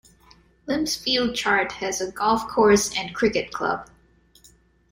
Limpsfield 0.67 1.35
Chart 1.35 1.71
has 1.73 2.01
a 2.01 2.11
golf 2.11 2.47
course 2.47 2.91
and 2.97 3.13
cricket 3.13 3.51
club. 3.51 3.87